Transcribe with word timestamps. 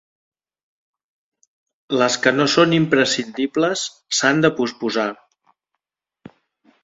Les 2.01 2.15
que 2.23 2.31
no 2.37 2.47
són 2.55 2.73
imprescindibles 2.79 3.83
s'han 4.21 4.41
de 4.47 4.53
posposar. 4.61 5.07